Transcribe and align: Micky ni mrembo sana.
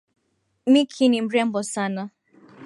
Micky 0.71 1.05
ni 1.09 1.19
mrembo 1.21 1.61
sana. 1.73 2.03